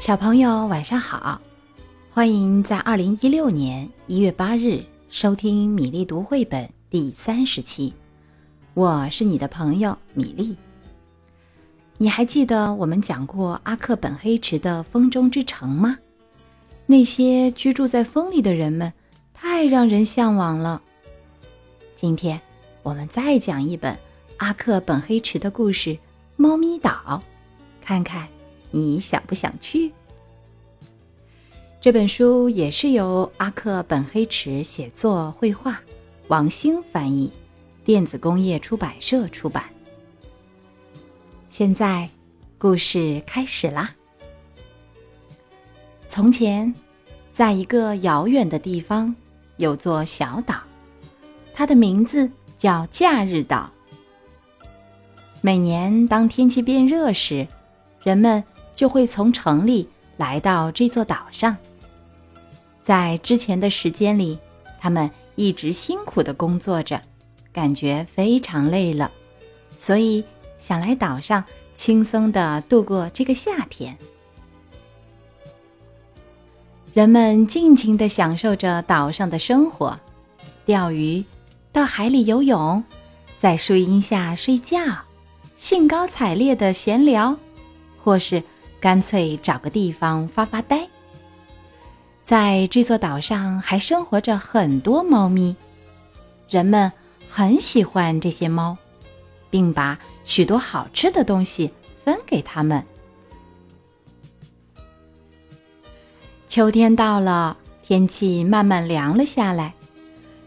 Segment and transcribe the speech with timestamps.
[0.00, 1.38] 小朋友晚上好，
[2.10, 7.92] 欢迎在二零一六年一月八日收听米粒读绘本第三十期。
[8.72, 10.56] 我是你的朋友米粒。
[11.98, 15.98] 你还记得我们讲过阿克本黑池的风中之城吗？
[16.86, 18.90] 那些居住在风里的人们
[19.34, 20.80] 太让人向往了。
[21.94, 22.40] 今天
[22.82, 23.94] 我们再讲一本
[24.38, 25.90] 阿克本黑池的故事
[26.36, 26.90] 《猫咪岛》，
[27.84, 28.26] 看看。
[28.72, 29.92] 你想不想去？
[31.80, 35.80] 这本书也是由阿克本黑池写作、绘画，
[36.28, 37.32] 王星翻译，
[37.86, 39.64] 电子工业出版社出版。
[41.48, 42.06] 现在，
[42.58, 43.94] 故事开始啦。
[46.06, 46.74] 从前，
[47.32, 49.16] 在一个遥远的地方，
[49.56, 50.56] 有座小岛，
[51.54, 53.70] 它的名字叫假日岛。
[55.40, 57.48] 每年当天气变热时，
[58.04, 58.44] 人们。
[58.72, 61.54] 就会从城里来到这座岛上。
[62.82, 64.38] 在之前的时间里，
[64.80, 67.00] 他们一直辛苦的工作着，
[67.52, 69.10] 感觉非常累了，
[69.78, 70.24] 所以
[70.58, 73.96] 想来岛上轻松的度过这个夏天。
[76.92, 79.98] 人们尽情的享受着岛上的生活，
[80.64, 81.24] 钓鱼，
[81.72, 82.82] 到海里游泳，
[83.38, 84.78] 在树荫下睡觉，
[85.56, 87.36] 兴高采烈的闲聊，
[88.02, 88.42] 或是。
[88.80, 90.88] 干脆找个地方发发呆。
[92.30, 95.56] 在这座岛上还生活着很多猫咪，
[96.48, 96.92] 人们
[97.28, 98.76] 很喜欢这些猫，
[99.50, 101.72] 并把许多好吃的东西
[102.04, 102.84] 分给它们。
[106.46, 109.74] 秋天到了，天气慢慢凉了下来，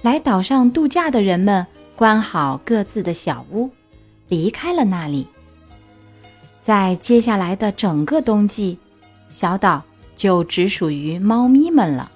[0.00, 3.70] 来岛上度假的人们关好各自的小屋，
[4.28, 5.28] 离开了那里。
[6.62, 8.78] 在接下来的整个冬季，
[9.28, 9.84] 小岛
[10.16, 12.10] 就只属于猫咪们了。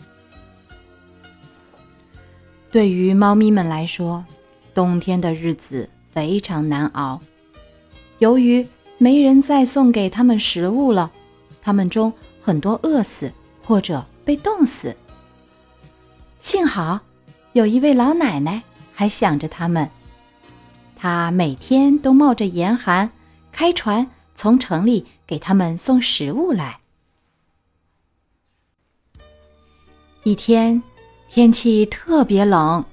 [2.72, 4.24] 对于猫咪们来说，
[4.74, 7.20] 冬天的日子非常难熬。
[8.18, 8.66] 由于
[8.98, 11.10] 没人再送给他们食物了，
[11.62, 14.96] 他们中很多饿死或者被冻死。
[16.38, 17.00] 幸好
[17.52, 18.62] 有一位老奶奶
[18.94, 19.88] 还想着他们，
[20.96, 23.10] 她每天都冒着严寒
[23.52, 24.10] 开船。
[24.32, 26.78] 从城里给他们送食物来。
[30.22, 30.82] 一天，
[31.30, 32.84] 天气特别冷，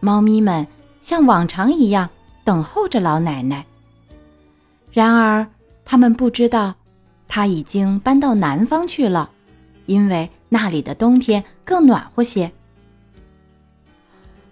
[0.00, 0.66] 猫咪们
[1.02, 2.08] 像往常一样
[2.44, 3.64] 等候着老奶奶。
[4.90, 5.46] 然而，
[5.84, 6.74] 他们不知道，
[7.28, 9.28] 她已经搬到南方去了，
[9.84, 12.50] 因为那里的冬天更暖和些。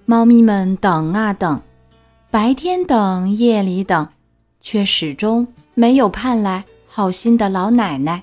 [0.05, 1.61] 猫咪们等啊等，
[2.31, 4.07] 白天等，夜里等，
[4.61, 5.49] 却始终。
[5.75, 8.23] 没有盼来好心的老奶奶，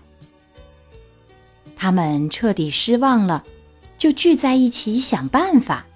[1.76, 3.46] 他们彻底失望了，
[4.06, 5.88] 就聚在一起想办法。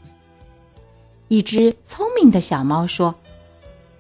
[1.28, 3.14] 一只聪明的小猫说：“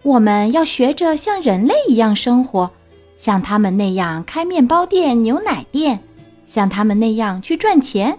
[0.02, 2.72] 我们要学着像人类一样生活，
[3.18, 6.00] 像他们那样开面包店、牛奶店，
[6.48, 8.18] 像他们那样去赚钱，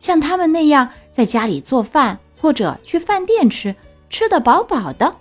[0.00, 3.76] 像他们那样在家里做饭，或者去饭店吃，
[4.10, 5.14] 吃得饱饱的。”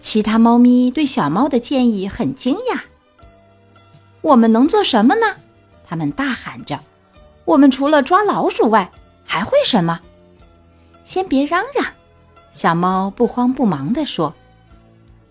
[0.00, 2.80] 其他猫咪对小猫的建议很惊讶。
[4.22, 5.36] 我们能做什么呢？
[5.90, 6.78] 他们大喊着
[7.44, 8.92] ：“我们除了抓老鼠外，
[9.24, 10.00] 还会什么？”
[11.04, 11.84] 先别嚷嚷，
[12.52, 14.32] 小猫不慌不忙地说：“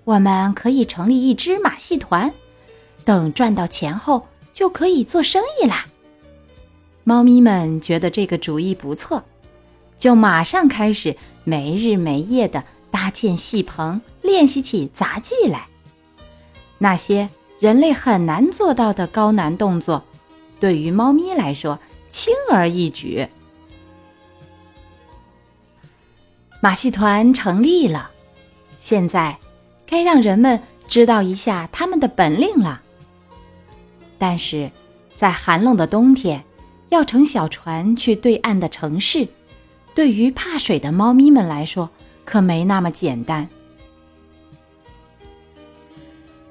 [0.04, 2.34] 我们可以成立一支马戏团，
[3.06, 5.86] 等赚到钱后就可以做生意啦。”
[7.06, 9.24] 猫咪们觉得这个主意不错，
[9.98, 11.16] 就马上开始
[11.46, 14.02] 没日没夜的搭建戏棚。
[14.22, 15.70] 练习起杂技来，
[16.78, 20.04] 那些人类很难做到的高难动作，
[20.60, 23.28] 对于猫咪来说轻而易举。
[26.62, 28.12] 马戏团成立了，
[28.80, 29.38] 现在
[29.86, 32.82] 该让人们知道一下他们的本领了。
[34.18, 34.70] 但是，
[35.16, 36.44] 在寒冷的冬天，
[36.90, 39.26] 要乘小船去对岸的城市，
[39.96, 41.90] 对于怕水的猫咪们来说，
[42.26, 43.48] 可没那么简单。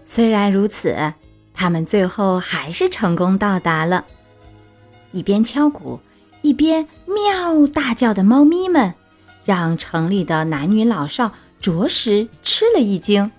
[0.07, 1.13] 虽然如此，
[1.59, 4.05] 他们最后还是成功到达了。
[5.11, 5.99] 一边敲鼓，
[6.41, 8.95] 一边喵大叫的猫咪们，
[9.45, 13.33] 让城里的男女老少着实吃了一惊。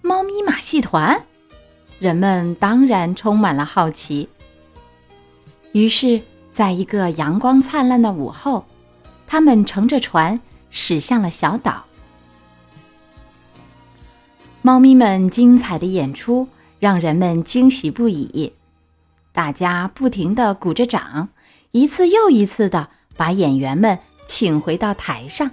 [0.00, 1.22] 猫咪马戏团，
[1.98, 4.30] 人们当然充满了好奇。
[5.72, 8.64] 于是，在一个阳光灿烂的午后，
[9.26, 10.40] 他们乘着船
[10.70, 11.84] 驶向了小岛。
[14.68, 16.46] 猫咪们精彩的演出
[16.78, 18.52] 让人们惊喜不已，
[19.32, 21.30] 大家不停地鼓着掌，
[21.70, 25.50] 一次又一次地把演员们请回到台上。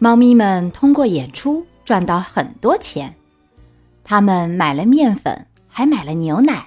[0.00, 3.14] 猫咪们通过演出赚到很多钱，
[4.02, 6.66] 他们买了面粉，还买了牛奶。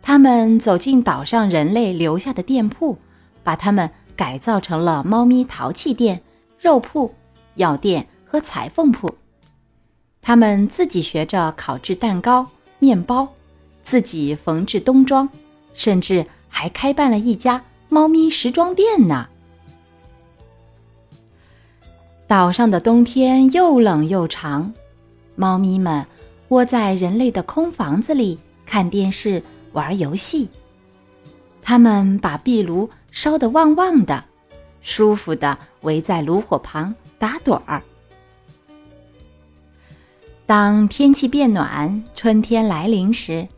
[0.00, 2.96] 他们走进岛上人类留下的店铺，
[3.42, 6.22] 把它们改造成了猫咪淘气店、
[6.58, 7.14] 肉铺。
[7.56, 9.14] 药店和裁缝铺，
[10.20, 12.46] 他们自己学着烤制蛋糕、
[12.78, 13.28] 面包，
[13.82, 15.28] 自己缝制冬装，
[15.74, 19.28] 甚至还开办了一家猫咪时装店呢。
[22.26, 24.72] 岛上的冬天又冷又长，
[25.36, 26.04] 猫咪们
[26.48, 29.42] 窝在人类的空房子里看电视、
[29.72, 30.48] 玩游戏。
[31.62, 34.24] 他们把壁炉烧得旺旺的，
[34.80, 36.94] 舒服的围在炉火旁。
[37.18, 37.82] 打盹儿。
[40.46, 43.48] 当天气变暖，春天来临时，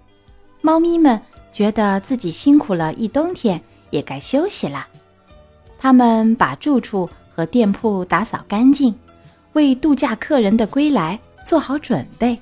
[0.61, 1.21] 猫咪们
[1.51, 3.61] 觉得自己辛苦了一冬天，
[3.91, 4.87] 也该休息了。
[5.79, 8.95] 它们把住处和店铺打扫干净，
[9.55, 12.39] 为度假客人的归来做好准备。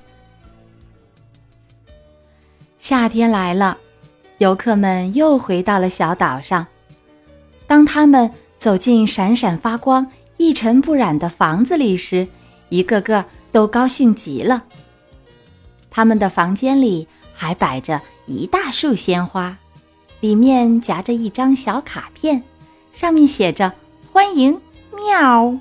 [2.77, 3.75] 夏天来了，
[4.37, 6.65] 游客们又回到了小岛上。
[7.65, 8.29] 当他们
[8.59, 10.05] 走进闪闪发光。
[10.37, 12.27] 一尘不染的房子里时，
[12.69, 14.63] 一个个都高兴极了。
[15.89, 19.57] 他们的房间里还摆着一大束鲜花，
[20.19, 22.43] 里面夹着一张小卡片，
[22.91, 23.71] 上面写着
[24.11, 24.59] “欢迎
[24.93, 25.57] 喵”。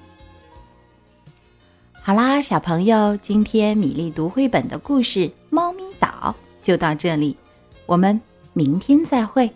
[2.03, 6.35] 好啦，小朋友，今天米粒读绘本的故事《猫咪岛》
[6.67, 7.37] 就到这里，
[7.87, 8.21] 我们
[8.53, 9.51] 明天再会。